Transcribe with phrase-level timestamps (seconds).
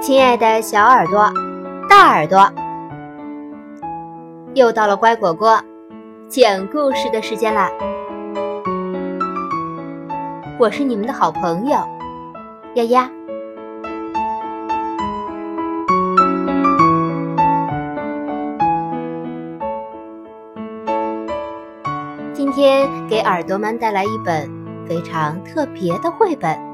[0.00, 1.30] 亲爱的小耳朵、
[1.86, 2.50] 大耳朵，
[4.54, 5.62] 又到了乖果果
[6.26, 7.70] 讲故事的时间啦！
[10.58, 11.76] 我是你们的好朋友
[12.76, 13.10] 丫丫。
[22.32, 24.50] 今天给耳朵们带来一本
[24.88, 26.69] 非常特别的绘本。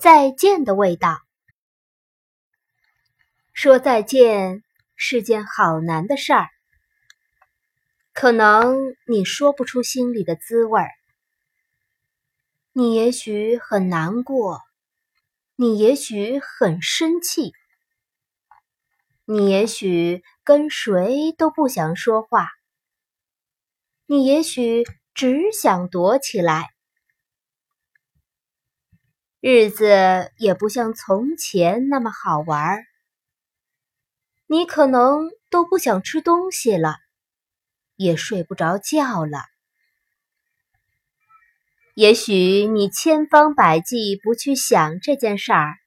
[0.00, 1.20] 再见的味道。
[3.52, 4.62] 说再见
[4.94, 6.48] 是件好难的事儿，
[8.12, 8.76] 可能
[9.08, 10.90] 你说不出心里的滋味儿。
[12.72, 14.60] 你也许很难过，
[15.56, 17.52] 你也许很生气，
[19.24, 22.46] 你也许跟谁都不想说话，
[24.06, 26.70] 你也许只想躲起来。
[29.40, 32.84] 日子也不像从前那么好玩儿，
[34.48, 36.96] 你可能都不想吃东西了，
[37.94, 39.44] 也睡不着觉了。
[41.94, 45.78] 也许你千方百计不去想这件事儿，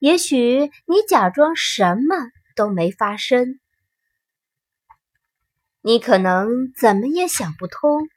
[0.00, 2.16] 也许你假装什么
[2.56, 3.60] 都没发生，
[5.82, 8.08] 你可能怎么也想不通。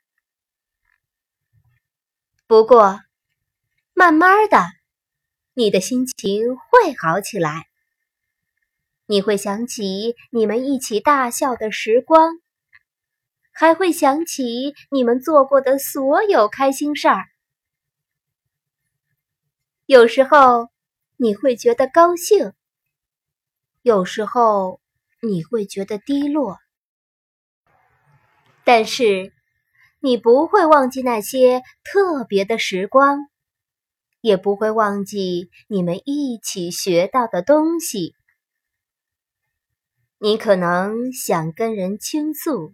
[2.47, 2.99] 不过。
[3.99, 4.59] 慢慢的，
[5.55, 7.65] 你的心情会好起来。
[9.07, 12.35] 你会想起你们一起大笑的时光，
[13.51, 17.23] 还会想起你们做过的所有开心事儿。
[19.87, 20.69] 有时候
[21.15, 22.53] 你会觉得高兴，
[23.81, 24.79] 有时候
[25.23, 26.59] 你会觉得低落，
[28.63, 29.33] 但是
[29.99, 33.27] 你不会忘记那些特别的时光。
[34.21, 38.15] 也不会忘记你们一起学到的东西。
[40.19, 42.73] 你可能想跟人倾诉，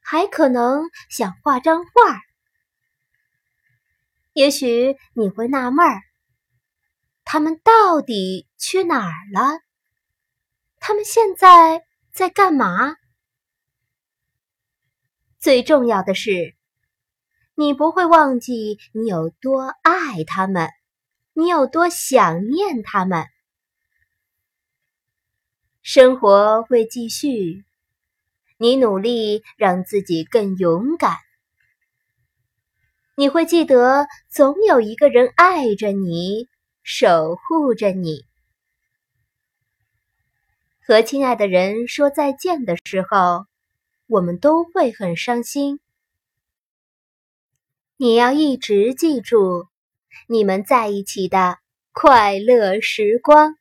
[0.00, 1.90] 还可能想画张画。
[4.32, 6.02] 也许你会纳闷儿：
[7.24, 9.60] 他们到底去哪儿了？
[10.78, 12.96] 他们现在在干嘛？
[15.38, 16.56] 最重要的是。
[17.60, 20.70] 你不会忘记你有多爱他们，
[21.34, 23.26] 你有多想念他们。
[25.82, 27.62] 生活会继续，
[28.56, 31.18] 你努力让自己更勇敢。
[33.14, 36.48] 你会记得，总有一个人爱着你，
[36.82, 38.24] 守护着你。
[40.86, 43.44] 和亲爱的人说再见的时候，
[44.06, 45.78] 我们都会很伤心。
[48.02, 49.66] 你要一直记住
[50.26, 51.58] 你们在一起的
[51.92, 53.56] 快乐时光。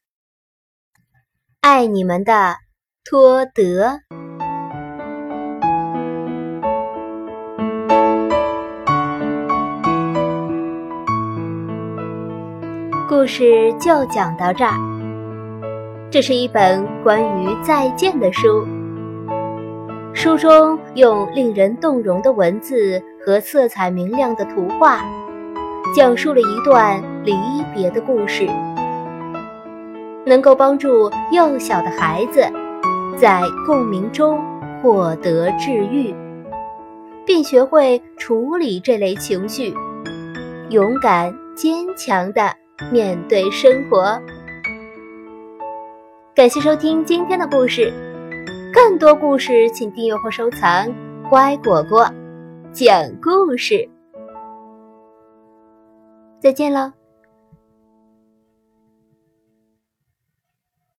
[1.59, 2.55] 爱你们的
[3.03, 3.99] 托德。
[13.09, 14.73] 故事就讲到这儿。
[16.09, 18.65] 这是一本关于再见的书。
[20.13, 25.05] 书中用令人动容的文字和色彩明亮的图画，
[25.95, 27.35] 讲述了一段离
[27.75, 28.49] 别的故事，
[30.25, 32.41] 能够帮助幼小的孩子
[33.19, 34.43] 在共鸣中
[34.81, 36.11] 获得治愈，
[37.23, 39.75] 并学会处理这类情绪，
[40.71, 42.51] 勇敢坚强的
[42.91, 44.19] 面对生活。
[46.33, 47.93] 感谢收听今天的故事。
[48.73, 50.91] 更多故事，请订阅或收藏
[51.29, 52.11] “乖果果
[52.71, 53.87] 讲故事”。
[56.39, 56.98] 再见了。